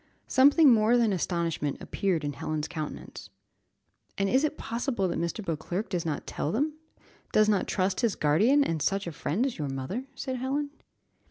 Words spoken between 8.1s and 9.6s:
guardian and such a friend as